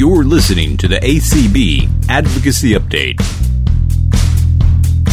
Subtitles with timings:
[0.00, 3.20] You're listening to the ACB Advocacy Update.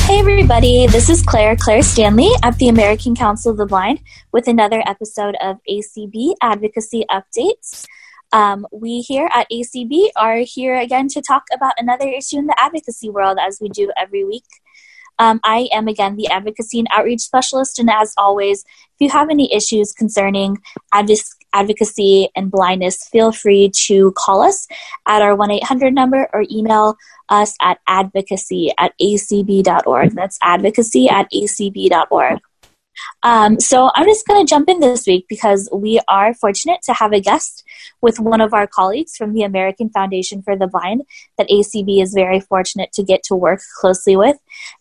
[0.08, 4.00] Hey, everybody, this is Claire, Claire Stanley at the American Council of the Blind
[4.32, 7.84] with another episode of ACB Advocacy Updates.
[8.32, 12.56] Um, we here at ACB are here again to talk about another issue in the
[12.58, 14.46] advocacy world as we do every week.
[15.20, 19.30] Um, I am again the advocacy and outreach specialist, and as always, if you have
[19.30, 20.60] any issues concerning
[20.94, 21.10] adv-
[21.54, 24.68] advocacy and blindness, feel free to call us
[25.08, 26.98] at our 1 800 number or email
[27.30, 30.12] us at advocacy at acb.org.
[30.12, 32.40] That's advocacy at acb.org.
[33.24, 36.94] Um, so I'm just going to jump in this week because we are fortunate to
[36.94, 37.64] have a guest
[38.02, 41.04] with one of our colleagues from the American Foundation for the Blind
[41.38, 44.38] that ACB is very fortunate to get to work closely with.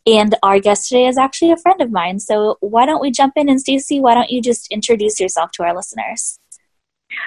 [0.07, 2.21] And our guest today is actually a friend of mine.
[2.21, 5.63] So why don't we jump in and Stacy, why don't you just introduce yourself to
[5.65, 6.39] our listeners?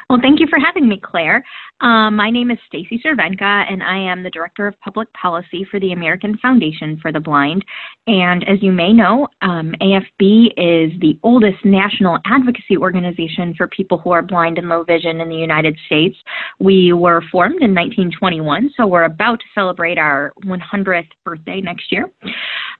[0.09, 1.43] Well, thank you for having me, Claire.
[1.81, 5.79] Um, my name is Stacy Cervenka, and I am the Director of Public Policy for
[5.79, 7.63] the American Foundation for the Blind.
[8.07, 13.97] And as you may know, um, AFB is the oldest national advocacy organization for people
[13.97, 16.17] who are blind and low vision in the United States.
[16.59, 22.11] We were formed in 1921, so we're about to celebrate our 100th birthday next year.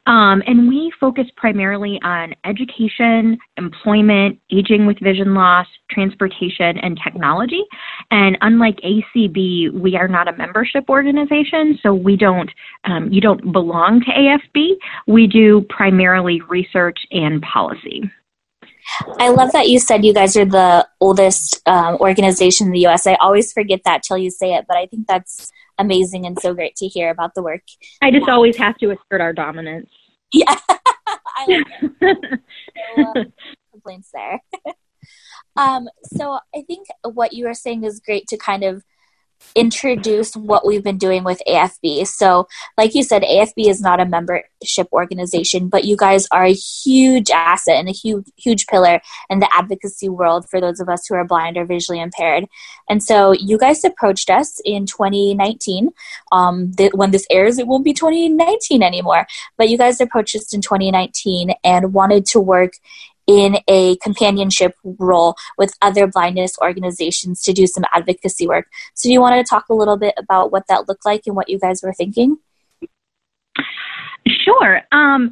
[0.06, 7.64] Um, and we focus primarily on education, employment, aging with vision loss, transportation, and technology.
[8.12, 12.50] And unlike ACB, we are not a membership organization, so we don't
[12.86, 14.74] um, you don't belong to AFB.
[15.08, 18.10] We do primarily research and policy.
[19.20, 23.06] I love that you said you guys are the oldest um, organization in the U.S.
[23.06, 26.54] I always forget that till you say it, but I think that's amazing and so
[26.54, 27.62] great to hear about the work.
[28.02, 29.90] I just always have to assert our dominance.
[30.32, 31.68] Yeah, I like
[32.02, 32.42] it.
[32.98, 33.24] no, uh,
[33.72, 34.40] complaints there.
[35.56, 38.84] um, so I think what you are saying is great to kind of
[39.56, 42.08] introduce what we've been doing with AFB.
[42.08, 46.54] So, like you said, AFB is not a membership organization, but you guys are a
[46.54, 51.08] huge asset and a huge, huge pillar in the advocacy world for those of us
[51.08, 52.46] who are blind or visually impaired.
[52.90, 55.90] And so, you guys approached us in 2019.
[56.32, 60.54] Um, th- when this airs, it won't be 2019 anymore, but you guys approached us
[60.54, 62.74] in 2019 and wanted to work
[63.30, 68.66] in a companionship role with other blindness organizations to do some advocacy work.
[68.96, 71.36] So, do you want to talk a little bit about what that looked like and
[71.36, 72.38] what you guys were thinking?
[74.26, 74.82] Sure.
[74.92, 75.32] Um,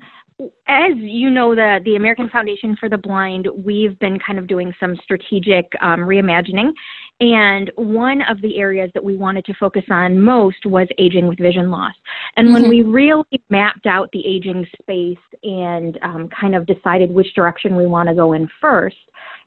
[0.67, 4.75] as you know, the, the American Foundation for the Blind, we've been kind of doing
[4.79, 6.73] some strategic um, reimagining.
[7.19, 11.39] And one of the areas that we wanted to focus on most was aging with
[11.39, 11.95] vision loss.
[12.35, 12.61] And mm-hmm.
[12.61, 17.75] when we really mapped out the aging space and um, kind of decided which direction
[17.75, 18.97] we want to go in first,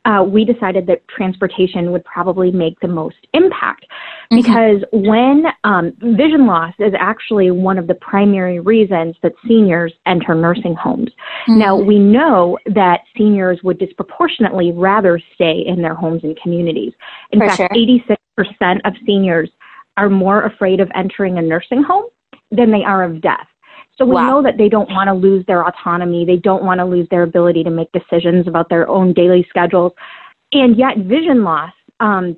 [0.05, 3.87] uh, we decided that transportation would probably make the most impact
[4.33, 4.37] mm-hmm.
[4.37, 10.35] because when um, vision loss is actually one of the primary reasons that seniors enter
[10.35, 11.11] nursing homes.
[11.49, 11.59] Mm-hmm.
[11.59, 16.93] Now, we know that seniors would disproportionately rather stay in their homes and communities.
[17.33, 17.69] In For fact, sure.
[17.69, 19.51] 86% of seniors
[19.97, 22.07] are more afraid of entering a nursing home
[22.51, 23.47] than they are of death.
[24.01, 24.27] So we wow.
[24.27, 26.25] know that they don't want to lose their autonomy.
[26.25, 29.93] They don't want to lose their ability to make decisions about their own daily schedules.
[30.53, 32.35] And yet, vision loss um,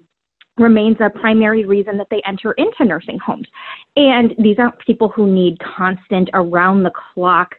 [0.59, 3.47] remains a primary reason that they enter into nursing homes.
[3.95, 7.55] And these aren't people who need constant, around the clock,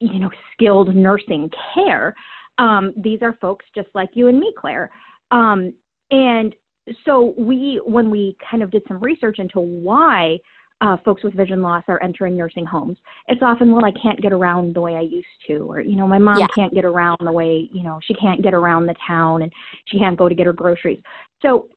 [0.00, 2.14] you know, skilled nursing care.
[2.58, 4.90] Um, these are folks just like you and me, Claire.
[5.30, 5.74] Um,
[6.10, 6.54] and
[7.06, 10.40] so we, when we kind of did some research into why
[10.80, 12.96] uh, folks with vision loss are entering nursing homes.
[13.28, 16.06] It's often, well, I can't get around the way I used to, or, you know,
[16.06, 16.46] my mom yeah.
[16.54, 19.52] can't get around the way, you know, she can't get around the town and
[19.86, 21.02] she can't go to get her groceries.
[21.42, 21.68] So,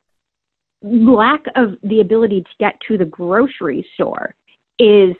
[0.82, 4.36] lack of the ability to get to the grocery store
[4.80, 5.16] is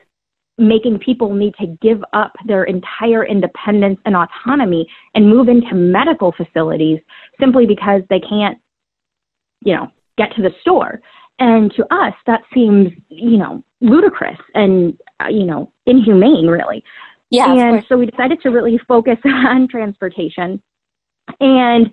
[0.58, 6.32] making people need to give up their entire independence and autonomy and move into medical
[6.34, 7.00] facilities
[7.40, 8.60] simply because they can't,
[9.66, 11.00] you know, get to the store.
[11.40, 16.84] And to us, that seems, you know, ludicrous and, uh, you know, inhumane, really.
[17.30, 17.54] Yeah.
[17.54, 20.62] And so we decided to really focus on transportation.
[21.40, 21.92] And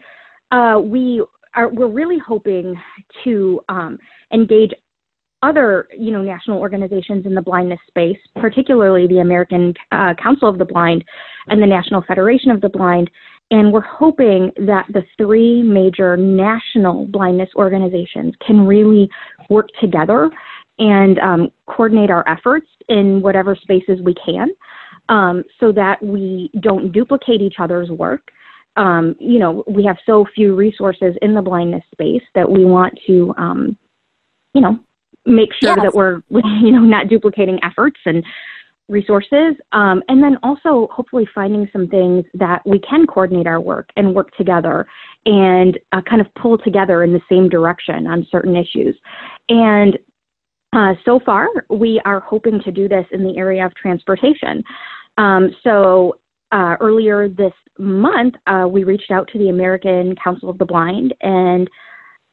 [0.51, 1.23] uh, we
[1.55, 2.81] are, we're really hoping
[3.25, 3.99] to um,
[4.33, 4.73] engage
[5.43, 10.59] other, you know, national organizations in the blindness space, particularly the American uh, Council of
[10.59, 11.03] the Blind
[11.47, 13.11] and the National Federation of the Blind,
[13.51, 19.11] and we're hoping that the three major national blindness organizations can really
[19.49, 20.31] work together
[20.81, 24.49] and um, coordinate our efforts in whatever spaces we can
[25.09, 28.33] um, so that we don't duplicate each other's work.
[28.77, 32.99] Um, you know, we have so few resources in the blindness space that we want
[33.07, 33.77] to, um,
[34.55, 34.81] you know,
[35.27, 35.83] make sure yes.
[35.83, 38.25] that we're you know not duplicating efforts and
[38.89, 43.91] resources um, and then also hopefully finding some things that we can coordinate our work
[43.97, 44.87] and work together
[45.27, 48.97] and uh, kind of pull together in the same direction on certain issues
[49.49, 49.97] and
[50.73, 54.63] uh, so far we are hoping to do this in the area of transportation
[55.19, 56.19] um, so
[56.53, 61.15] uh, earlier this month uh, we reached out to the american council of the blind
[61.21, 61.69] and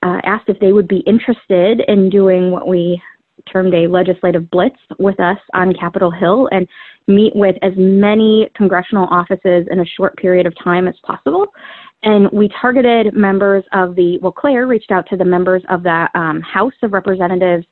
[0.03, 3.01] uh, asked if they would be interested in doing what we
[3.51, 6.67] termed a legislative blitz with us on Capitol Hill and
[7.07, 11.47] meet with as many congressional offices in a short period of time as possible.
[12.03, 16.07] And we targeted members of the, well, Claire reached out to the members of the
[16.13, 17.65] um, House of Representatives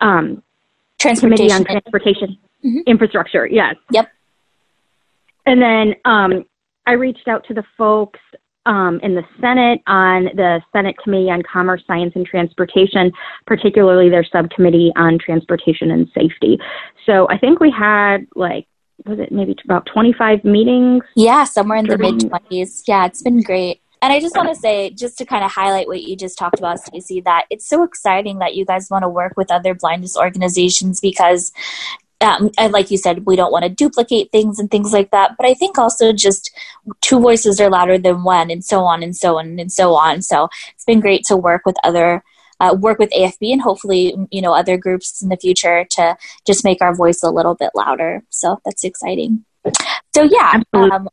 [0.00, 0.42] um,
[0.98, 2.78] Committee on Transportation mm-hmm.
[2.86, 3.46] Infrastructure.
[3.46, 3.76] Yes.
[3.90, 4.08] Yep.
[5.46, 6.44] And then um,
[6.86, 8.20] I reached out to the folks
[8.66, 13.10] um, in the Senate on the Senate Committee on Commerce, Science, and Transportation,
[13.46, 16.58] particularly their subcommittee on transportation and safety.
[17.06, 18.66] So I think we had like
[19.06, 21.02] was it maybe about 25 meetings?
[21.16, 22.82] Yeah, somewhere in the mid 20s.
[22.86, 23.79] Yeah, it's been great.
[24.02, 26.58] And I just want to say, just to kind of highlight what you just talked
[26.58, 30.16] about, Stacy, that it's so exciting that you guys want to work with other blindness
[30.16, 31.52] organizations because
[32.22, 35.36] um, and like you said, we don't want to duplicate things and things like that.
[35.38, 36.50] But I think also just
[37.00, 40.22] two voices are louder than one, and so on and so on and so on.
[40.22, 42.22] So it's been great to work with other.
[42.62, 46.14] Uh, work with AFB and hopefully you know other groups in the future to
[46.46, 48.22] just make our voice a little bit louder.
[48.28, 49.46] So that's exciting.
[50.14, 51.08] So yeah, um,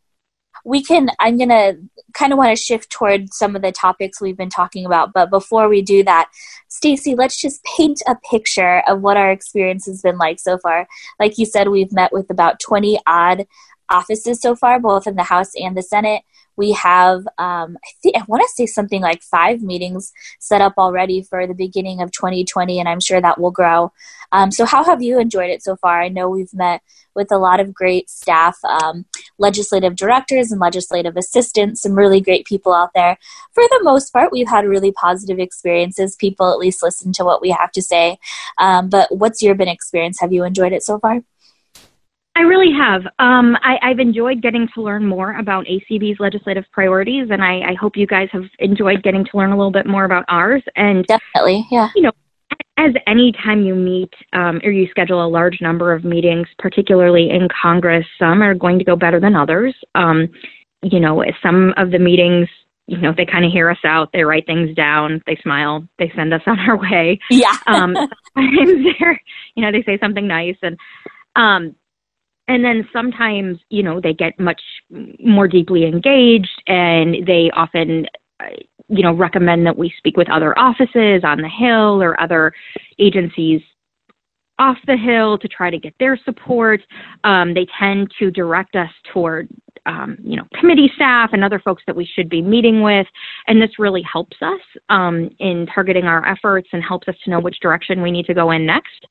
[0.67, 1.77] we can i'm going to
[2.13, 5.29] kind of want to shift toward some of the topics we've been talking about but
[5.29, 6.29] before we do that
[6.67, 10.87] stacy let's just paint a picture of what our experience has been like so far.
[11.19, 13.47] Like you said we've met with about 20 odd
[13.89, 16.23] offices so far both in the house and the senate
[16.57, 20.73] we have um, i think i want to say something like five meetings set up
[20.77, 23.91] already for the beginning of 2020 and i'm sure that will grow
[24.31, 26.81] um, so how have you enjoyed it so far i know we've met
[27.17, 29.05] with a lot of great staff, um,
[29.39, 33.17] legislative directors and legislative assistants, some really great people out there.
[33.53, 36.15] For the most part, we've had really positive experiences.
[36.15, 38.19] People at least listen to what we have to say.
[38.59, 40.21] Um, but what's your been experience?
[40.21, 41.23] Have you enjoyed it so far?
[42.37, 43.01] I really have.
[43.17, 47.73] Um, I, have enjoyed getting to learn more about ACB's legislative priorities, and I, I,
[47.73, 50.61] hope you guys have enjoyed getting to learn a little bit more about ours.
[50.75, 51.89] And definitely, yeah.
[51.95, 52.11] You know,
[52.77, 57.31] as any time you meet um, or you schedule a large number of meetings, particularly
[57.31, 59.73] in Congress, some are going to go better than others.
[59.95, 60.29] Um,
[60.83, 62.47] you know, some of the meetings,
[62.85, 66.11] you know, they kind of hear us out, they write things down, they smile, they
[66.15, 67.19] send us on our way.
[67.31, 67.57] Yeah.
[67.65, 67.95] um,
[68.35, 69.19] sometimes they're,
[69.55, 70.77] you know, they say something nice and,
[71.35, 71.75] um,
[72.47, 74.61] and then sometimes, you know, they get much
[75.19, 78.05] more deeply engaged and they often
[78.89, 82.53] you know, recommend that we speak with other offices on the Hill or other
[82.99, 83.61] agencies
[84.59, 86.81] off the Hill to try to get their support.
[87.23, 89.49] Um, they tend to direct us toward,
[89.87, 93.07] um, you know, committee staff and other folks that we should be meeting with.
[93.47, 97.39] And this really helps us um, in targeting our efforts and helps us to know
[97.39, 99.05] which direction we need to go in next.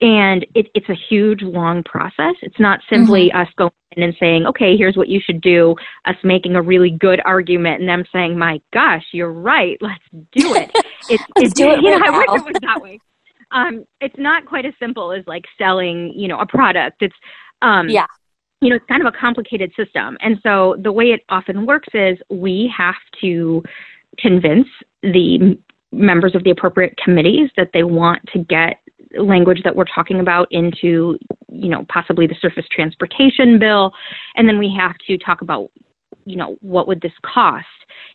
[0.00, 2.34] And it, it's a huge, long process.
[2.42, 3.38] It's not simply mm-hmm.
[3.38, 6.90] us going in and saying, okay, here's what you should do, us making a really
[6.90, 10.70] good argument, and them saying, my gosh, you're right, let's do it.
[11.08, 11.82] It's, do it.
[11.82, 12.98] You right know, I wish it was that way.
[13.52, 16.96] Um, it's not quite as simple as like selling, you know, a product.
[17.00, 17.14] It's,
[17.62, 18.06] um, yeah.
[18.66, 20.18] You know, it's kind of a complicated system.
[20.20, 23.62] And so the way it often works is we have to
[24.18, 24.66] convince
[25.04, 25.56] the
[25.92, 28.80] members of the appropriate committees that they want to get
[29.16, 31.16] language that we're talking about into,
[31.48, 33.92] you know, possibly the surface transportation bill.
[34.34, 35.70] And then we have to talk about,
[36.24, 37.66] you know, what would this cost?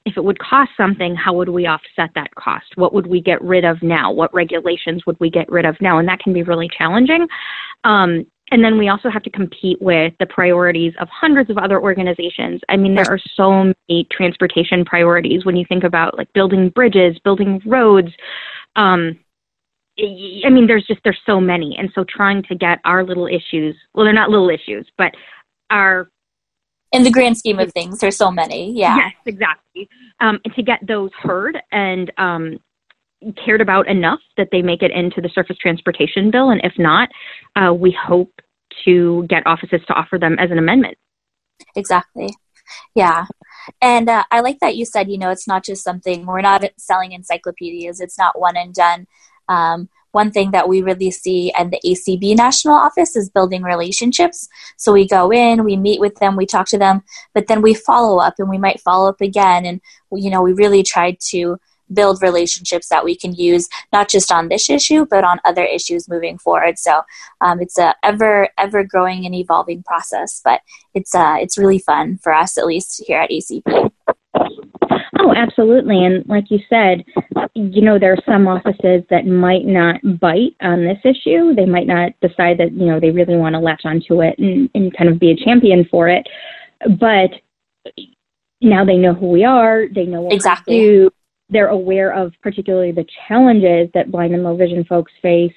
[0.06, 2.66] If it would cost something, how would we offset that cost?
[2.76, 4.12] What would we get rid of now?
[4.12, 5.98] What regulations would we get rid of now?
[5.98, 7.26] And that can be really challenging.
[7.86, 11.82] Um, and then we also have to compete with the priorities of hundreds of other
[11.82, 12.62] organizations.
[12.70, 17.18] I mean, there are so many transportation priorities when you think about like building bridges,
[17.24, 18.12] building roads,
[18.76, 19.20] um,
[20.00, 23.76] I mean, there's just there's so many, and so trying to get our little issues.
[23.94, 25.14] Well, they're not little issues, but
[25.70, 26.10] our
[26.92, 28.74] in the grand scheme of things, there's so many.
[28.74, 28.98] Yeah.
[28.98, 29.90] Yes, exactly.
[30.20, 32.60] Um, to get those heard and um,
[33.44, 37.10] cared about enough that they make it into the surface transportation bill, and if not,
[37.56, 38.42] uh, we hope
[38.86, 40.98] to get offices to offer them as an amendment.
[41.76, 42.30] Exactly.
[42.96, 43.26] Yeah.
[43.82, 46.64] And uh, I like that you said, you know, it's not just something, we're not
[46.78, 49.08] selling encyclopedias, it's not one and done.
[49.50, 54.48] Um, one thing that we really see at the ACB national office is building relationships.
[54.78, 57.74] So we go in, we meet with them, we talk to them, but then we
[57.74, 59.66] follow up and we might follow up again.
[59.66, 59.80] And,
[60.12, 61.58] you know, we really try to
[61.94, 66.10] build relationships that we can use not just on this issue but on other issues
[66.10, 66.78] moving forward.
[66.78, 67.02] So
[67.42, 70.62] um, it's a ever ever growing and evolving process, but
[70.94, 73.92] it's uh, it's really fun for us at least here at ACB.
[75.24, 76.04] Oh, absolutely.
[76.04, 77.04] And like you said,
[77.54, 81.54] you know, there are some offices that might not bite on this issue.
[81.54, 84.70] They might not decide that, you know, they really want to latch onto it and,
[84.74, 86.28] and kind of be a champion for it.
[87.00, 87.30] But
[88.62, 90.76] now they know who we are, they know what exactly.
[90.76, 91.10] we do,
[91.52, 95.54] they're aware of particularly the challenges that blind and low vision folks face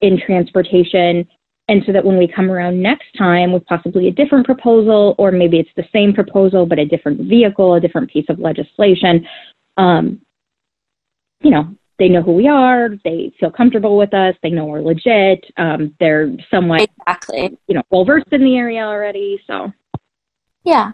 [0.00, 1.26] in transportation
[1.68, 5.30] and so that when we come around next time with possibly a different proposal, or
[5.30, 9.26] maybe it's the same proposal but a different vehicle, a different piece of legislation,
[9.76, 10.20] um,
[11.42, 14.80] you know, they know who we are, they feel comfortable with us, they know we're
[14.80, 19.38] legit, um, they're somewhat exactly, you know, well versed in the area already.
[19.46, 19.70] So
[20.68, 20.92] yeah.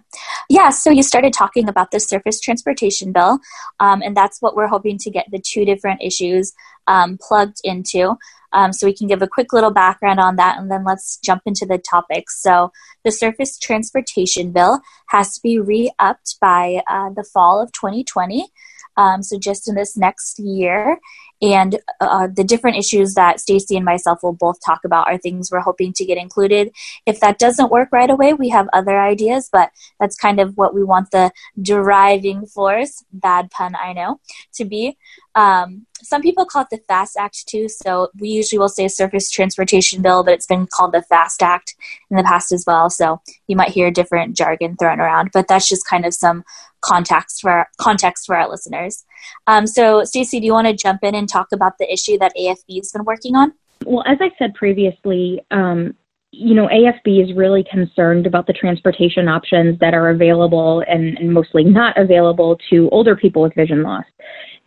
[0.49, 0.71] Yeah.
[0.71, 3.41] So you started talking about the surface transportation bill,
[3.81, 6.53] um, and that's what we're hoping to get the two different issues
[6.87, 8.15] um, plugged into.
[8.53, 11.43] Um, so we can give a quick little background on that, and then let's jump
[11.45, 12.41] into the topics.
[12.41, 12.71] So
[13.05, 18.49] the surface transportation bill has to be re-upped by uh, the fall of 2020.
[18.97, 20.99] Um, so just in this next year,
[21.43, 25.51] and uh, the different issues that Stacy and myself will both talk about are things
[25.51, 26.71] we're hoping to get included.
[27.07, 29.71] If that doesn't work right away, we have other ideas, but
[30.01, 34.21] that's kind of what we want the driving force, bad pun, I know,
[34.55, 34.97] to be.
[35.35, 39.31] Um, some people call it the FAST Act too, so we usually will say Surface
[39.31, 41.75] Transportation Bill, but it's been called the FAST Act
[42.11, 45.69] in the past as well, so you might hear different jargon thrown around, but that's
[45.69, 46.45] just kind of some
[46.81, 49.05] context for context for our listeners.
[49.47, 52.33] Um, so, Stacy, do you want to jump in and talk about the issue that
[52.39, 53.53] AFB has been working on?
[53.85, 55.95] Well, as I said previously, um,
[56.31, 61.33] you know, AFB is really concerned about the transportation options that are available and, and
[61.33, 64.05] mostly not available to older people with vision loss.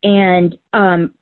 [0.03, 1.15] And, um,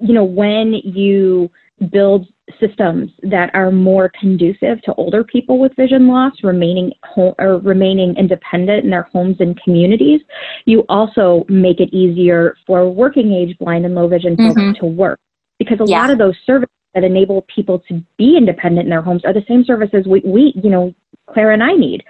[0.00, 1.50] you know, when you
[1.90, 2.26] build
[2.60, 8.16] systems that are more conducive to older people with vision loss remaining home or remaining
[8.16, 10.20] independent in their homes and communities,
[10.64, 14.80] you also make it easier for working age blind and low vision folks mm-hmm.
[14.80, 15.20] to work
[15.58, 16.00] because a yeah.
[16.00, 19.44] lot of those services that enable people to be independent in their homes are the
[19.46, 20.94] same services we, we you know,
[21.30, 22.02] Claire and I need.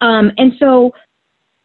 [0.00, 0.92] Um, and so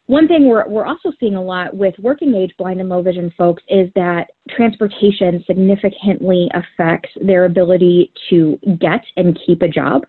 [0.09, 3.31] one thing we're, we're also seeing a lot with working age blind and low vision
[3.37, 10.07] folks is that transportation significantly affects their ability to get and keep a job.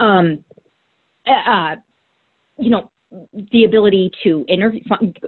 [0.00, 0.44] Um,
[1.28, 1.76] uh,
[2.58, 2.90] you know,
[3.52, 4.80] the ability to interview,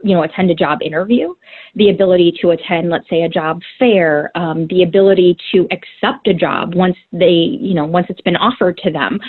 [0.03, 1.35] you know, attend a job interview,
[1.77, 6.35] the ability to attend, let's say, a job fair, um, the ability to accept a
[6.35, 9.21] job once they, you know, once it's been offered to them.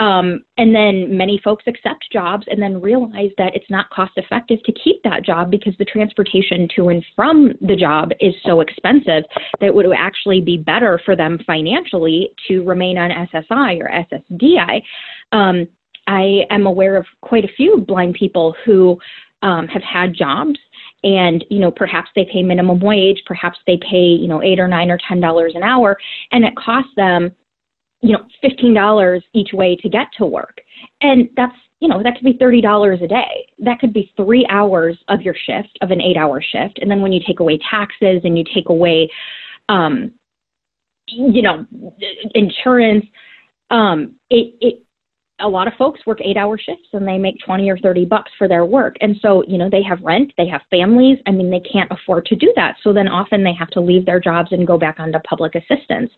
[0.00, 4.62] Um, and then many folks accept jobs and then realize that it's not cost effective
[4.64, 9.24] to keep that job because the transportation to and from the job is so expensive
[9.60, 14.82] that it would actually be better for them financially to remain on SSI or SSDI.
[15.32, 15.68] Um,
[16.06, 18.98] I am aware of quite a few blind people who
[19.42, 20.58] um, have had jobs
[21.04, 24.68] and you know perhaps they pay minimum wage perhaps they pay you know eight or
[24.68, 25.96] nine or ten dollars an hour
[26.30, 27.34] and it costs them
[28.02, 30.60] you know, $15 each way to get to work.
[31.00, 33.52] And that's, you know, that could be $30 a day.
[33.58, 36.78] That could be three hours of your shift, of an eight hour shift.
[36.80, 39.10] And then when you take away taxes and you take away,
[39.68, 40.12] um,
[41.06, 41.66] you know,
[42.34, 43.04] insurance,
[43.70, 44.84] um, it, it,
[45.40, 48.30] a lot of folks work eight hour shifts and they make 20 or 30 bucks
[48.38, 48.96] for their work.
[49.00, 51.18] And so, you know, they have rent, they have families.
[51.26, 52.76] I mean, they can't afford to do that.
[52.82, 56.10] So then often they have to leave their jobs and go back onto public assistance.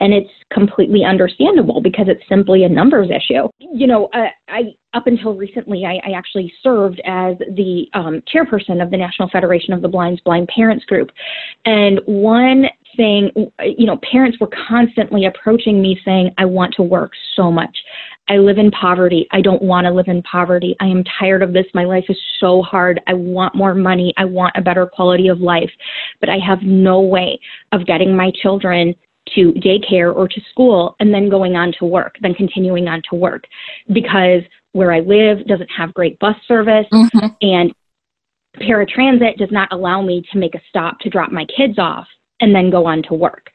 [0.00, 3.48] And it's completely understandable because it's simply a numbers issue.
[3.58, 8.82] You know, uh, I, up until recently, I, I actually served as the um, chairperson
[8.82, 11.10] of the National Federation of the Blind's Blind Parents Group.
[11.64, 12.64] And one
[12.96, 13.30] thing,
[13.60, 17.76] you know, parents were constantly approaching me saying, I want to work so much.
[18.28, 19.26] I live in poverty.
[19.32, 20.76] I don't want to live in poverty.
[20.80, 21.66] I am tired of this.
[21.74, 23.00] My life is so hard.
[23.06, 24.14] I want more money.
[24.16, 25.70] I want a better quality of life.
[26.20, 27.40] But I have no way
[27.72, 28.94] of getting my children
[29.34, 33.16] to daycare or to school and then going on to work, then continuing on to
[33.16, 33.44] work
[33.92, 34.42] because
[34.72, 37.26] where I live doesn't have great bus service mm-hmm.
[37.40, 37.72] and
[38.56, 42.06] paratransit does not allow me to make a stop to drop my kids off
[42.40, 43.50] and then go on to work.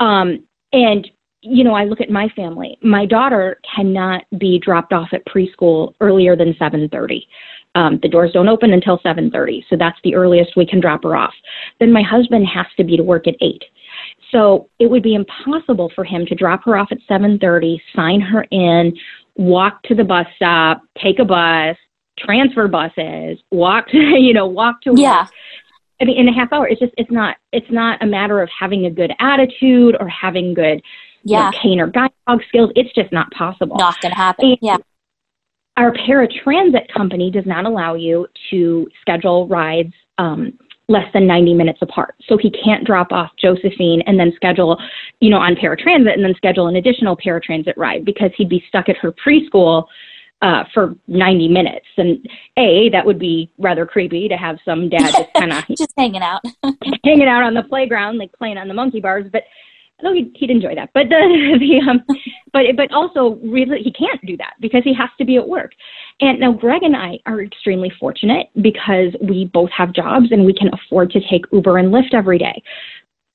[0.00, 1.08] Um, and
[1.40, 2.78] you know, I look at my family.
[2.82, 7.26] My daughter cannot be dropped off at preschool earlier than 7:30.
[7.74, 11.16] Um, the doors don't open until 7:30, so that's the earliest we can drop her
[11.16, 11.34] off.
[11.78, 13.64] Then my husband has to be to work at 8.
[14.32, 18.46] So it would be impossible for him to drop her off at 7:30, sign her
[18.50, 18.96] in,
[19.36, 21.76] walk to the bus stop, take a bus,
[22.18, 24.98] transfer buses, walk to, you know, walk to work.
[24.98, 25.26] yeah.
[26.00, 28.48] I mean, in a half hour, it's just it's not it's not a matter of
[28.58, 30.82] having a good attitude or having good
[31.24, 32.70] yeah you know, cane or guide dog skills.
[32.76, 33.76] It's just not possible.
[33.76, 34.76] not gonna happen And yeah
[35.76, 41.80] Our paratransit company does not allow you to schedule rides um, less than 90 minutes
[41.82, 42.14] apart.
[42.28, 44.80] So he can't drop off Josephine and then schedule,
[45.20, 48.88] you know, on paratransit and then schedule an additional paratransit ride because he'd be stuck
[48.88, 49.84] at her preschool
[50.42, 51.86] uh, for 90 minutes.
[51.96, 52.26] And
[52.56, 56.22] A, that would be rather creepy to have some dad just kind of just hanging
[56.22, 56.42] out
[57.04, 59.26] hanging out on the playground, like playing on the monkey bars.
[59.32, 59.44] But
[60.00, 62.02] although he'd, he'd enjoy that, but the, the um,
[62.52, 65.72] but but also really he can't do that because he has to be at work.
[66.20, 70.54] And now Greg and I are extremely fortunate because we both have jobs and we
[70.54, 72.62] can afford to take Uber and Lyft every day.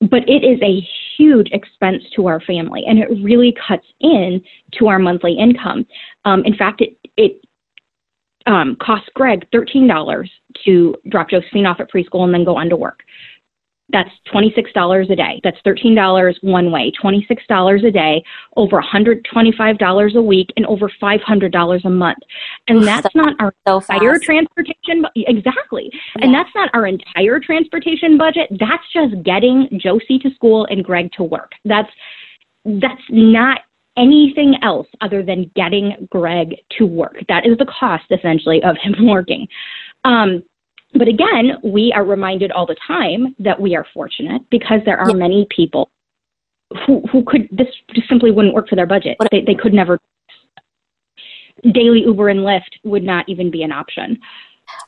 [0.00, 0.86] But it is a
[1.16, 5.86] huge expense to our family, and it really cuts in to our monthly income.
[6.24, 7.44] Um, in fact, it it
[8.46, 10.30] um, costs Greg thirteen dollars
[10.64, 13.02] to drop Josephine off at preschool and then go on to work.
[13.90, 15.40] That's $26 a day.
[15.44, 18.24] That's $13 one way, $26 a day,
[18.56, 22.18] over $125 a week, and over $500 a month.
[22.68, 25.02] And that's that's not our so entire fast transportation.
[25.02, 25.90] bu- Exactly.
[25.92, 26.24] Yeah.
[26.24, 28.48] And that's not our entire transportation budget.
[28.58, 31.52] That's just getting Josie to school and Greg to work.
[31.64, 31.90] That's
[32.64, 33.60] that's not
[33.98, 37.16] anything else other than getting Greg to work.
[37.28, 39.46] That is the cost essentially of him working.
[40.04, 40.42] Um,
[40.94, 45.10] but again, we are reminded all the time that we are fortunate because there are
[45.10, 45.16] Yeah.
[45.16, 45.90] many people
[46.86, 49.16] who who could this just simply wouldn't work for their budget.
[49.30, 49.98] They they could never
[51.72, 54.20] daily Uber and Lyft would not even be an option.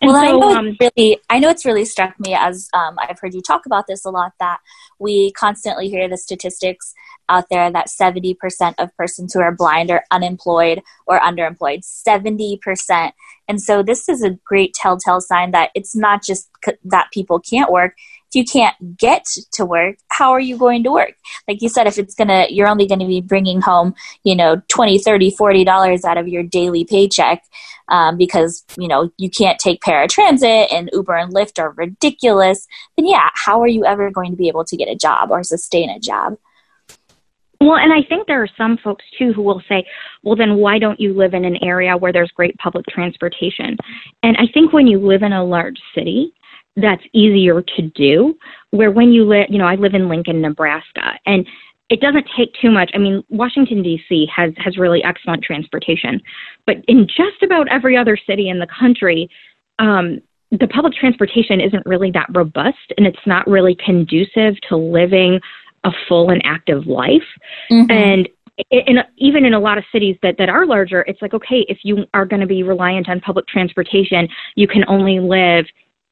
[0.01, 2.97] And well, I know um, it's really, I know it's really struck me as um,
[2.99, 4.33] I've heard you talk about this a lot.
[4.41, 4.61] That
[4.99, 6.95] we constantly hear the statistics
[7.29, 11.85] out there that seventy percent of persons who are blind are unemployed or underemployed.
[11.85, 13.15] Seventy percent,
[13.49, 17.41] and so this is a great telltale sign that it's not just c- that people
[17.41, 17.95] can't work.
[18.37, 21.15] You can't get to work, how are you going to work?
[21.49, 24.63] Like you said, if it's gonna, you're only going to be bringing home, you know,
[24.69, 27.43] 20, 30, 40 dollars out of your daily paycheck
[27.89, 33.07] um, because you know you can't take paratransit and Uber and Lyft are ridiculous, then
[33.07, 35.91] yeah, how are you ever going to be able to get a job or sustain
[35.91, 36.37] a job?
[37.61, 39.87] Well, and I think there are some folks too who will say,
[40.23, 43.79] well, then why don't you live in an area where there's great public transportation?
[44.23, 46.35] And I think when you live in a large city,
[46.77, 48.37] that's easier to do.
[48.71, 51.47] Where when you live, you know, I live in Lincoln, Nebraska, and
[51.89, 52.91] it doesn't take too much.
[52.95, 54.27] I mean, Washington D.C.
[54.35, 56.21] has has really excellent transportation,
[56.67, 59.31] but in just about every other city in the country,
[59.79, 65.41] um, the public transportation isn't really that robust, and it's not really conducive to living
[65.85, 67.27] a full and active life.
[67.71, 67.91] Mhm.
[67.91, 68.29] And
[68.71, 71.79] in, even in a lot of cities that, that are larger, it's like, okay, if
[71.83, 75.67] you are going to be reliant on public transportation, you can only live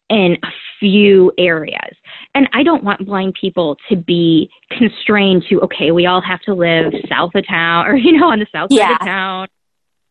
[0.08, 0.48] in a
[0.80, 1.96] few areas.
[2.34, 6.54] And I don't want blind people to be constrained to, okay, we all have to
[6.54, 9.48] live south of town or, you know, on the south side of town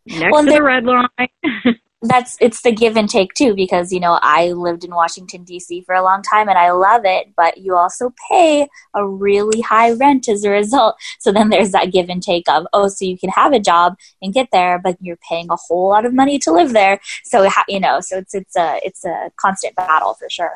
[0.08, 1.08] next Well, to the red line.
[2.04, 5.82] that's it's the give and take too because you know I lived in Washington D.C.
[5.82, 9.92] for a long time and I love it, but you also pay a really high
[9.92, 10.96] rent as a result.
[11.20, 13.96] So then there's that give and take of oh, so you can have a job
[14.22, 17.00] and get there, but you're paying a whole lot of money to live there.
[17.24, 20.52] So you know, so it's it's a it's a constant battle for sure.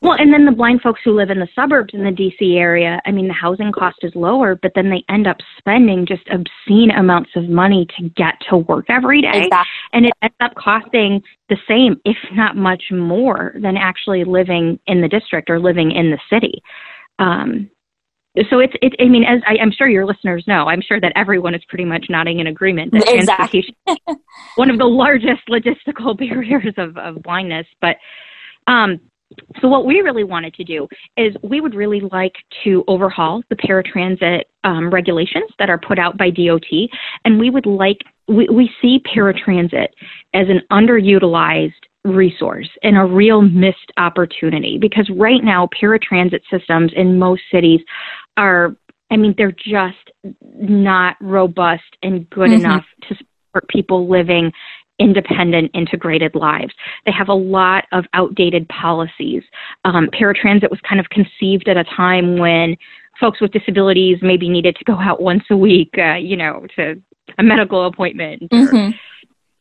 [0.00, 3.00] Well, and then the blind folks who live in the suburbs in the DC area,
[3.04, 6.92] I mean, the housing cost is lower, but then they end up spending just obscene
[6.92, 9.46] amounts of money to get to work every day.
[9.46, 9.70] Exactly.
[9.92, 15.00] And it ends up costing the same, if not much more, than actually living in
[15.00, 16.62] the district or living in the city.
[17.18, 17.68] Um,
[18.50, 21.12] so it's, it, I mean, as I, I'm sure your listeners know, I'm sure that
[21.16, 23.64] everyone is pretty much nodding in agreement that Exactly.
[23.84, 24.22] transportation
[24.54, 27.66] one of the largest logistical barriers of, of blindness.
[27.80, 27.96] But
[28.68, 29.00] um,
[29.60, 33.56] so what we really wanted to do is we would really like to overhaul the
[33.56, 36.88] paratransit um, regulations that are put out by DOT,
[37.24, 39.88] and we would like we, we see paratransit
[40.34, 41.72] as an underutilized
[42.04, 47.80] resource and a real missed opportunity because right now paratransit systems in most cities
[48.36, 48.76] are
[49.10, 50.10] I mean they're just
[50.42, 52.60] not robust and good Mhm.
[52.60, 54.52] enough to support people living
[54.98, 56.72] independent, integrated lives.
[57.06, 59.42] They have a lot of outdated policies.
[59.84, 62.76] Um, paratransit was kind of conceived at a time when
[63.20, 67.00] folks with disabilities maybe needed to go out once a week, uh, you know, to
[67.38, 68.98] a medical appointment or Mhm.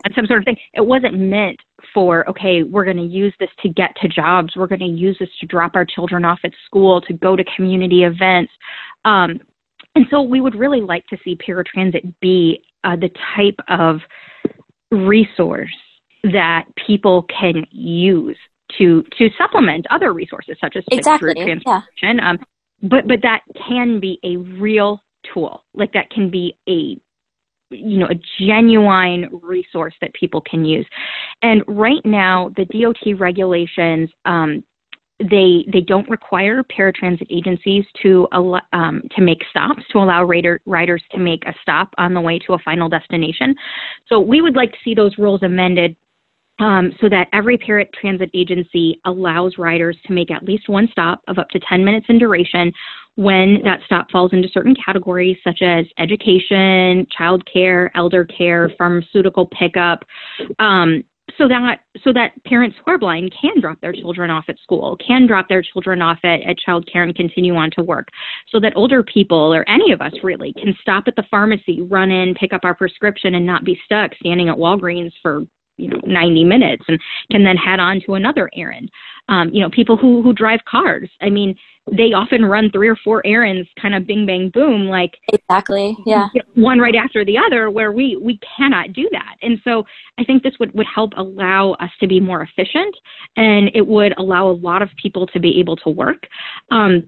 [0.06, 0.58] and some sort of thing.
[0.74, 1.60] It wasn't meant
[1.94, 4.56] for, okay, we're going to use this to get to jobs.
[4.56, 7.44] We're going to use this to drop our children off at school, to go to
[7.56, 8.52] community events.
[9.06, 9.42] Um,
[9.96, 14.02] and so we would really like to see paratransit be uh, the type of
[14.92, 15.76] resource
[16.24, 18.38] that people can use
[18.78, 21.34] to to supplement other resources such as exactly.
[21.34, 21.62] transportation.
[22.02, 22.30] Yeah.
[22.30, 22.40] Um,
[22.82, 25.02] but but that can be a real
[25.34, 25.64] tool.
[25.74, 27.00] Like that can be a
[27.70, 30.88] you know a genuine resource that people can use.
[31.42, 34.64] And right now, the DOT regulations um,
[35.20, 41.04] they they don't require paratransit agencies to um, to make stops to allow rider, riders
[41.12, 43.56] to make a stop on the way to a final destination.
[44.08, 45.98] So we would like to see those rules amended
[46.60, 51.38] um, so that every paratransit agency allows riders to make at least one stop of
[51.38, 52.72] up to 10 minutes in duration
[53.16, 59.48] when that stop falls into certain categories such as education, child care, elder care, pharmaceutical
[59.48, 60.04] pickup,
[60.60, 61.04] um,
[61.38, 64.98] so that so that parents who are blind can drop their children off at school,
[64.98, 68.08] can drop their children off at, at child care and continue on to work.
[68.50, 72.12] So that older people or any of us really can stop at the pharmacy, run
[72.12, 75.46] in, pick up our prescription and not be stuck standing at Walgreens for
[75.78, 77.00] you know 90 minutes and
[77.32, 78.90] can then head on to another errand
[79.30, 81.56] um, you know people who who drive cars i mean
[81.92, 86.28] they often run three or four errands kind of bing bang boom like exactly yeah.
[86.56, 89.36] One right after the other where we we cannot do that.
[89.42, 89.86] And so
[90.20, 92.96] i think this would would help allow us to be more efficient
[93.36, 96.28] and it would allow a lot of people to be able to work.
[96.72, 97.08] Um,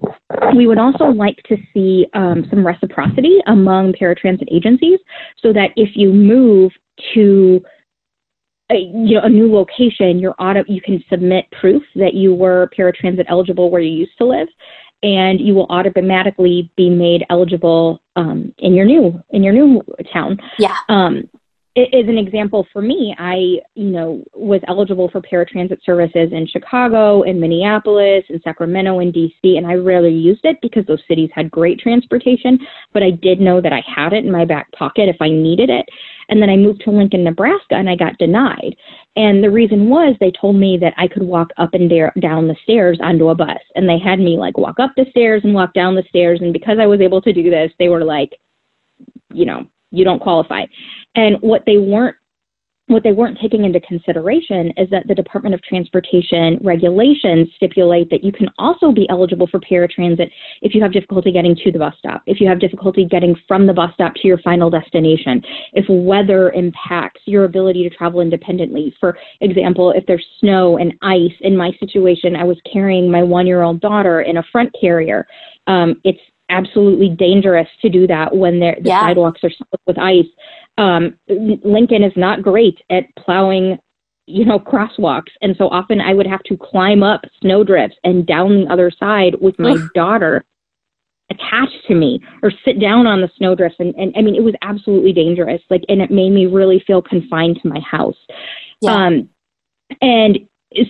[0.56, 5.00] we would also like to see um, some reciprocity among paratransit agencies
[5.42, 6.72] so that if you move
[7.14, 7.62] to
[8.70, 12.70] a, you know, a new location, your auto, you can submit proof that you were
[12.76, 14.48] paratransit eligible where you used to live,
[15.02, 20.38] and you will automatically be made eligible um, in your new in your new town.
[20.58, 20.76] Yeah.
[20.88, 21.28] Um,
[21.92, 27.22] as an example for me, I, you know, was eligible for paratransit services in Chicago,
[27.22, 31.50] in Minneapolis, in Sacramento, in DC, and I rarely used it because those cities had
[31.50, 32.58] great transportation,
[32.92, 35.70] but I did know that I had it in my back pocket if I needed
[35.70, 35.86] it.
[36.28, 38.76] And then I moved to Lincoln, Nebraska, and I got denied.
[39.16, 42.56] And the reason was they told me that I could walk up and down the
[42.62, 43.58] stairs onto a bus.
[43.74, 46.40] And they had me like walk up the stairs and walk down the stairs.
[46.40, 48.38] And because I was able to do this, they were like,
[49.32, 50.64] you know, you don't qualify.
[51.14, 52.16] And what they weren't
[52.90, 58.24] what they weren't taking into consideration is that the Department of Transportation regulations stipulate that
[58.24, 60.28] you can also be eligible for paratransit
[60.60, 63.68] if you have difficulty getting to the bus stop, if you have difficulty getting from
[63.68, 65.40] the bus stop to your final destination,
[65.72, 68.92] if weather impacts your ability to travel independently.
[68.98, 73.46] For example, if there's snow and ice, in my situation, I was carrying my one
[73.46, 75.28] year old daughter in a front carrier.
[75.68, 79.00] Um, it's absolutely dangerous to do that when the yeah.
[79.00, 80.26] sidewalks are slick with ice.
[80.78, 83.78] Um, Lincoln is not great at plowing,
[84.26, 88.64] you know, crosswalks, and so often I would have to climb up snowdrifts and down
[88.64, 90.44] the other side with my daughter
[91.30, 94.54] attached to me or sit down on the snowdrifts and, and I mean it was
[94.62, 98.16] absolutely dangerous like and it made me really feel confined to my house
[98.80, 99.06] yeah.
[99.06, 99.28] um
[100.00, 100.40] and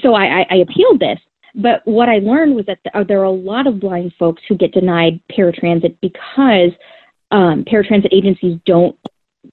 [0.03, 1.19] so I, I, I appealed this
[1.55, 4.73] but what I learned was that there are a lot of blind folks who get
[4.73, 6.71] denied paratransit because
[7.31, 8.97] um, paratransit agencies don't.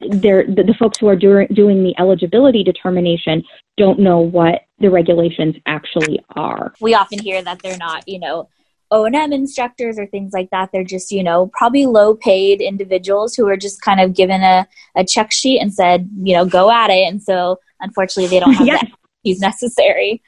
[0.02, 3.42] They're, the, the folks who are do, doing the eligibility determination
[3.78, 6.74] don't know what the regulations actually are.
[6.82, 8.50] We often hear that they're not, you know,
[8.92, 10.70] O&M instructors or things like that.
[10.72, 14.68] They're just, you know, probably low paid individuals who are just kind of given a,
[14.96, 17.08] a check sheet and said, you know, go at it.
[17.08, 18.82] And so unfortunately they don't have yes.
[18.82, 20.22] the expertise necessary.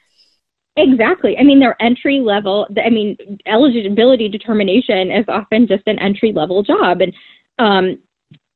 [0.80, 1.36] Exactly.
[1.38, 2.66] I mean, they're entry level.
[2.82, 3.16] I mean,
[3.46, 7.02] eligibility determination is often just an entry level job.
[7.02, 7.14] And,
[7.58, 7.98] um,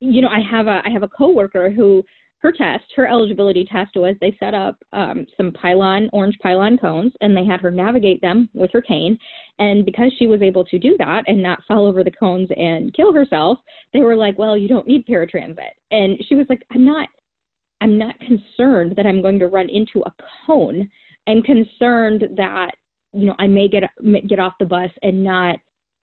[0.00, 2.02] you know, I have a I have a coworker who
[2.38, 7.12] her test, her eligibility test was they set up um, some pylon, orange pylon cones,
[7.22, 9.18] and they had her navigate them with her cane.
[9.58, 12.92] And because she was able to do that and not fall over the cones and
[12.94, 13.58] kill herself,
[13.92, 17.08] they were like, "Well, you don't need paratransit." And she was like, "I'm not,
[17.82, 20.14] I'm not concerned that I'm going to run into a
[20.46, 20.90] cone."
[21.26, 22.72] I'm concerned that
[23.12, 23.84] you know I may get
[24.28, 25.60] get off the bus and not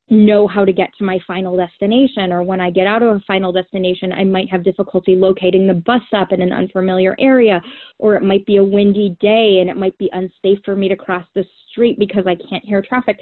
[0.10, 3.19] know how to get to my final destination or when I get out of a
[3.21, 7.62] final destination I might have difficulty locating the bus stop in an unfamiliar area
[7.97, 10.97] or it might be a windy day and it might be unsafe for me to
[10.97, 13.19] cross the street because I can't hear traffic.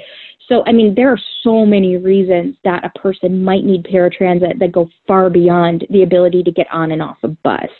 [0.48, 4.72] So I mean there are so many reasons that a person might need paratransit that
[4.72, 7.70] go far beyond the ability to get on and off a bus.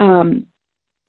[0.00, 0.46] Um,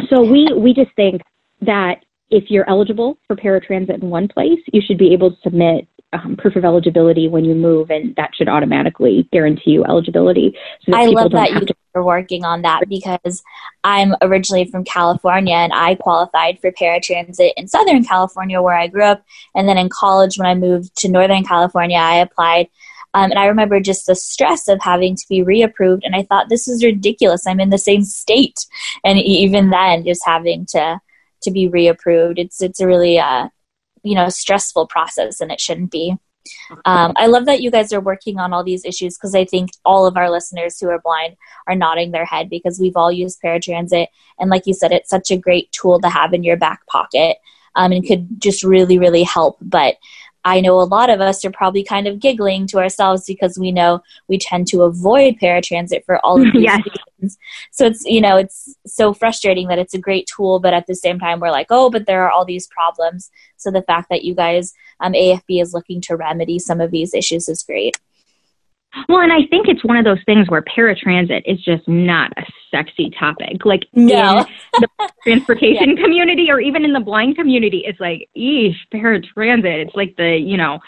[0.10, 1.22] so we we just think
[1.62, 5.88] that if you're eligible for paratransit in one place, you should be able to submit
[6.14, 10.58] um, proof of eligibility when you move, and that should automatically guarantee you eligibility.
[10.84, 13.44] So I love that you are working on that because
[13.84, 19.04] I'm originally from California and I qualified for paratransit in Southern California where I grew
[19.04, 19.24] up,
[19.56, 22.70] and then in college when I moved to Northern California, I applied.
[23.14, 26.02] Um, and I remember just the stress of having to be reapproved.
[26.04, 27.48] And I thought, this is ridiculous.
[27.48, 28.66] I'm in the same state.
[29.04, 31.00] And even then, just having to
[31.48, 32.38] to be reapproved.
[32.38, 33.50] It's it's a really uh,
[34.04, 36.16] you know stressful process and it shouldn't be
[36.86, 39.72] um, I love that you guys are working on all these issues because I think
[39.86, 41.36] all of our listeners who are blind
[41.68, 44.08] are nodding their head because we've all used paratransit.
[44.40, 47.38] And like you said, it's such a great tool to have in your back pocket
[47.76, 49.58] um, and could just really, really help.
[49.62, 49.96] But
[50.48, 53.70] I know a lot of us are probably kind of giggling to ourselves because we
[53.70, 56.82] know we tend to avoid paratransit for all of these yes.
[56.86, 57.38] reasons.
[57.72, 60.96] So it's you know it's so frustrating that it's a great tool, but at the
[60.96, 63.30] same time we're like, oh, but there are all these problems.
[63.58, 67.14] So the fact that you guys um, AFB is looking to remedy some of these
[67.14, 67.98] issues is great.
[69.08, 72.44] Well, and I think it's one of those things where paratransit is just not a
[72.72, 73.66] sexy topic.
[73.66, 74.40] Like no.
[74.40, 76.04] in the transportation yeah.
[76.04, 79.86] community or even in the blind community, it's like, eesh, paratransit.
[79.86, 80.80] It's like the, you know,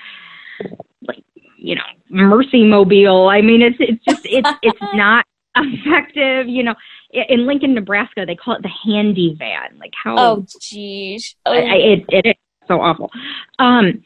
[1.08, 1.24] like,
[1.58, 3.30] you know, Mercy Mobile.
[3.30, 6.48] I mean, it's, it's just, it's, it's not effective.
[6.48, 6.76] You know,
[7.12, 9.78] in Lincoln, Nebraska, they call it the handy van.
[9.80, 10.16] Like how?
[10.18, 11.36] Oh, geez.
[11.46, 11.52] Oh.
[11.52, 12.36] I, it, it is
[12.68, 13.12] so awful.
[13.58, 14.04] Um,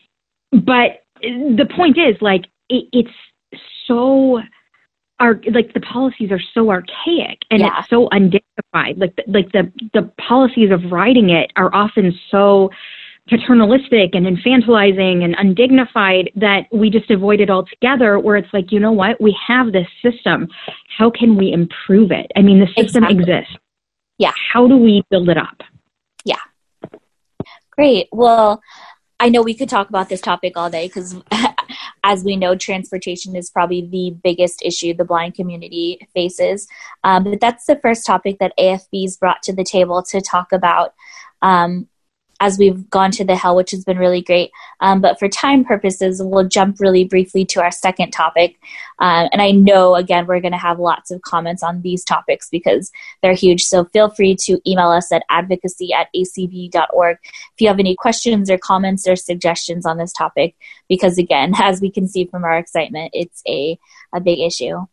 [0.52, 3.10] but the point is, like, it, it's
[3.88, 4.42] so
[5.20, 7.80] are like the policies are so archaic and yeah.
[7.80, 8.98] it's so undignified.
[8.98, 12.72] Like the, like the the policies of writing it are often so
[13.30, 18.20] paternalistic and infantilizing and undignified that we just avoid it altogether.
[18.20, 20.48] Where it's like, you know what, we have this system.
[20.98, 22.32] How can we improve it?
[22.36, 23.34] I mean, the system exactly.
[23.34, 23.58] exists.
[24.18, 24.34] Yeah.
[24.52, 25.62] How do we build it up?
[26.26, 26.36] Yeah.
[27.72, 28.10] Great.
[28.12, 28.62] Well,
[29.20, 31.16] I know we could talk about this topic all day because
[32.04, 36.68] as we know, transportation is probably the biggest issue the blind community faces.
[37.04, 40.94] Um, but that's the first topic that AFB's brought to the table to talk about.
[41.42, 41.88] Um,
[42.40, 44.52] as we've gone to the Hill, which has been really great.
[44.80, 48.60] Um, but for time purposes, we'll jump really briefly to our second topic.
[49.00, 52.50] Uh, and I know, again, we're going to have lots of comments on these topics
[52.50, 52.92] because
[53.22, 53.64] they're huge.
[53.64, 58.50] So feel free to email us at advocacy at acb.org if you have any questions
[58.50, 60.56] or comments or suggestions on this topic,
[60.88, 63.78] because again, as we can see from our excitement, it's a,
[64.14, 64.86] a big issue.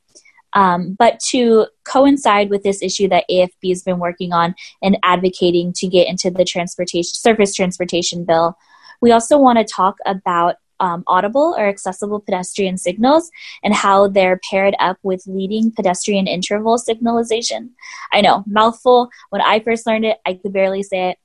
[0.54, 5.72] Um, but to coincide with this issue that AFB has been working on and advocating
[5.74, 8.56] to get into the transportation surface transportation bill,
[9.00, 13.30] we also want to talk about um, audible or accessible pedestrian signals
[13.62, 17.70] and how they're paired up with leading pedestrian interval signalization.
[18.12, 19.10] I know, mouthful.
[19.28, 21.18] When I first learned it, I could barely say it.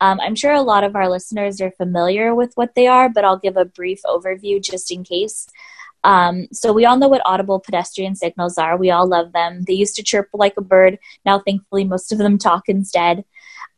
[0.00, 3.24] Um, I'm sure a lot of our listeners are familiar with what they are, but
[3.24, 5.46] I'll give a brief overview just in case.
[6.04, 8.76] Um, so we all know what audible pedestrian signals are.
[8.76, 9.64] We all love them.
[9.66, 10.98] They used to chirp like a bird.
[11.24, 13.24] Now, thankfully, most of them talk instead.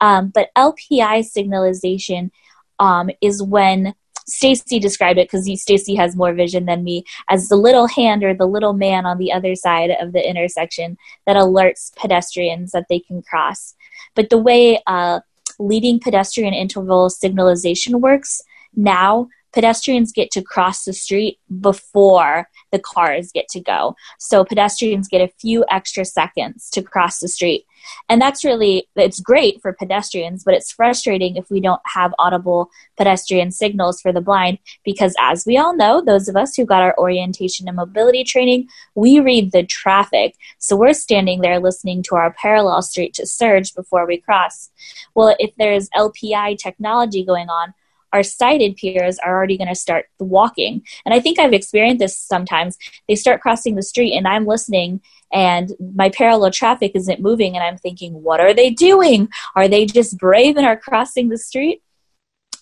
[0.01, 2.31] Um, but LPI signalization
[2.79, 3.95] um, is when
[4.27, 8.35] Stacy described it because Stacy has more vision than me as the little hand or
[8.35, 13.01] the little man on the other side of the intersection that alerts pedestrians that they
[13.01, 13.75] can cross.
[14.15, 15.21] But the way uh,
[15.59, 18.43] leading pedestrian interval signalization works
[18.75, 23.95] now pedestrians get to cross the street before the cars get to go.
[24.19, 27.67] So pedestrians get a few extra seconds to cross the street.
[28.09, 32.71] And that's really, it's great for pedestrians, but it's frustrating if we don't have audible
[32.97, 36.83] pedestrian signals for the blind because, as we all know, those of us who got
[36.83, 40.37] our orientation and mobility training, we read the traffic.
[40.59, 44.71] So we're standing there listening to our parallel street to surge before we cross.
[45.15, 47.75] Well, if there's LPI technology going on,
[48.13, 50.83] our sighted peers are already going to start walking.
[51.05, 52.77] And I think I've experienced this sometimes.
[53.09, 55.01] They start crossing the street and I'm listening
[55.33, 59.29] and my parallel traffic isn't moving and I'm thinking, what are they doing?
[59.57, 61.83] Are they just brave and are crossing the street?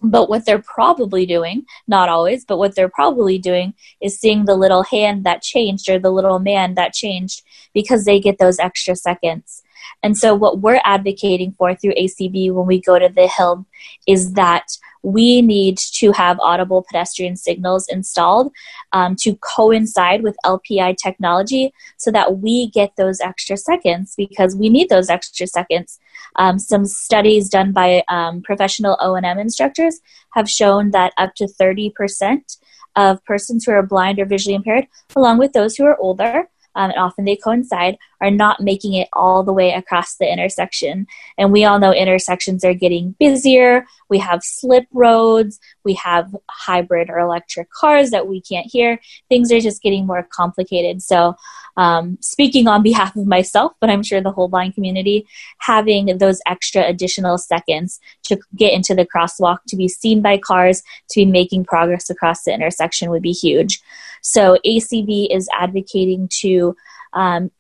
[0.03, 4.55] But what they're probably doing, not always, but what they're probably doing is seeing the
[4.55, 7.43] little hand that changed or the little man that changed
[7.75, 9.63] because they get those extra seconds.
[10.03, 13.67] And so, what we're advocating for through ACB when we go to the Hill
[14.07, 14.69] is that
[15.03, 18.53] we need to have audible pedestrian signals installed
[18.93, 24.69] um, to coincide with LPI technology so that we get those extra seconds because we
[24.69, 25.99] need those extra seconds.
[26.37, 30.01] Um, some studies done by um, professional O&M instructors
[30.35, 32.59] have shown that up to 30%
[32.97, 34.87] of persons who are blind or visually impaired,
[35.17, 39.09] along with those who are older, um, and often they coincide, are not making it
[39.13, 41.07] all the way across the intersection.
[41.39, 43.87] And we all know intersections are getting busier.
[44.09, 45.59] We have slip roads.
[45.85, 49.01] We have hybrid or electric cars that we can't hear.
[49.29, 51.03] Things are just getting more complicated.
[51.03, 51.37] So,
[51.77, 55.27] um, speaking on behalf of myself, but I'm sure the whole blind community,
[55.59, 60.83] having those extra additional seconds to get into the crosswalk, to be seen by cars,
[61.11, 63.81] to be making progress across the intersection would be huge.
[64.21, 66.77] So, ACB is advocating to
[67.13, 67.51] um,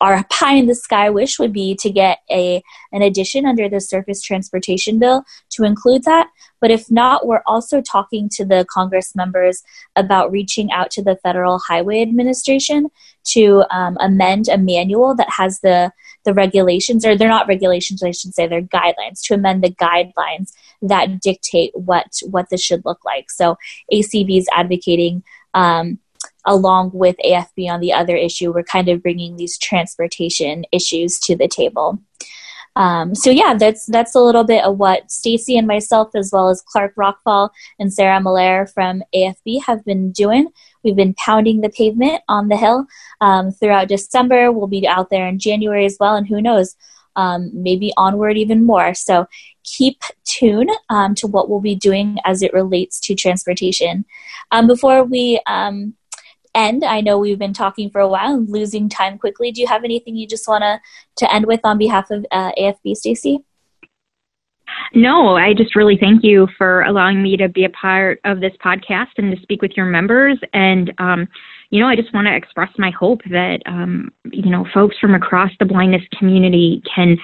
[0.00, 3.80] our pie in the sky wish would be to get a an addition under the
[3.80, 6.28] surface transportation bill to include that.
[6.60, 9.62] But if not we're also talking to the congress members
[9.96, 12.88] about reaching out to the federal highway administration
[13.32, 15.92] to um, amend a manual that has the
[16.24, 20.52] the regulations or they're not regulations i should say they're guidelines to amend the guidelines
[20.82, 23.30] that dictate what what this should look like.
[23.30, 23.56] So
[23.92, 25.22] acb is advocating
[25.54, 25.98] um,
[26.46, 31.36] along with AFB on the other issue, we're kind of bringing these transportation issues to
[31.36, 31.98] the table.
[32.76, 36.48] Um, so yeah, that's that's a little bit of what Stacy and myself, as well
[36.48, 40.48] as Clark Rachfal and Sarah Malaire from AFB, have been doing.
[40.84, 42.86] We've been pounding the pavement on the Hill
[43.20, 44.52] um, throughout December.
[44.52, 46.76] We'll be out there in January as well, and who knows,
[47.16, 48.94] um, maybe onward even more.
[48.94, 49.26] So
[49.64, 54.04] keep tuned um, to what we'll be doing as it relates to transportation.
[54.52, 55.94] Um, before we um,
[56.54, 59.52] end, I know we've been talking for a while and losing time quickly.
[59.52, 60.80] Do you have anything you just want to
[61.16, 63.44] to end with on behalf of uh, AFB, Stacy?
[64.94, 68.52] No, I just really thank you for allowing me to be a part of this
[68.64, 70.38] podcast and to speak with your members.
[70.52, 71.28] And, um,
[71.70, 75.14] you know, I just want to express my hope that, um, you know, folks from
[75.14, 77.18] across the blindness community can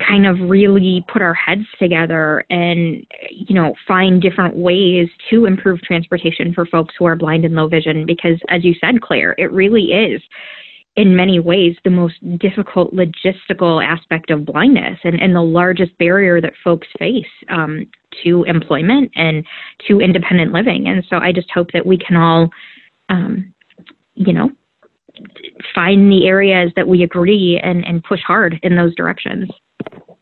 [0.00, 5.80] kind of really put our heads together and you know find different ways to improve
[5.82, 8.04] transportation for folks who are blind and low vision.
[8.04, 10.22] Because as you said claire it really is
[10.96, 16.40] in many ways the most difficult logistical aspect of blindness and, and the largest barrier
[16.40, 17.84] that folks face um,
[18.22, 19.44] to employment and
[19.88, 20.86] to independent living.
[20.88, 22.50] And so i just hope that we can all
[23.08, 23.54] um,
[24.14, 24.50] you know
[25.74, 29.50] find the areas that we agree and, and push hard in those directions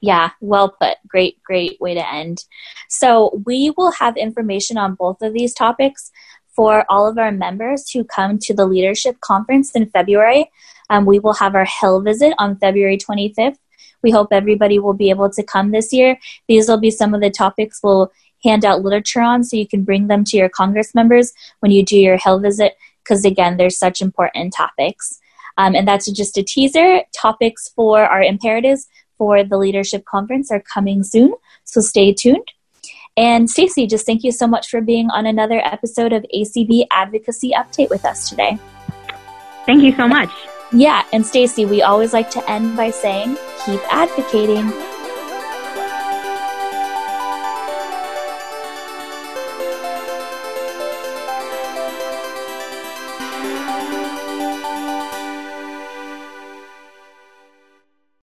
[0.02, 0.96] yeah, well put.
[1.06, 2.44] Great, great way to end.
[2.88, 6.10] So, we will have information on both of these topics
[6.54, 10.50] for all of our members who come to the leadership conference in February.
[10.90, 13.56] Um, we will have our Hill visit on February 25th.
[14.02, 16.18] We hope everybody will be able to come this year.
[16.48, 18.10] These will be some of the topics we'll
[18.44, 21.84] hand out literature on so you can bring them to your Congress members when you
[21.84, 25.18] do your Hill visit, because again, they're such important topics.
[25.58, 27.02] Um, and that's just a teaser.
[27.14, 28.86] Topics for our imperatives
[29.18, 31.34] for the leadership conference are coming soon,
[31.64, 32.48] so stay tuned.
[33.16, 37.52] And Stacy, just thank you so much for being on another episode of ACB Advocacy
[37.54, 38.58] Update with us today.
[39.66, 40.30] Thank you so much.
[40.72, 43.36] Yeah, and Stacy, we always like to end by saying,
[43.66, 44.72] keep advocating.